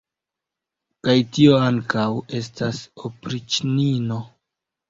Kaj 1.07 1.15
tio 1.37 1.59
ankaŭ 1.67 2.07
estas 2.39 2.83
opriĉnino! 3.11 4.19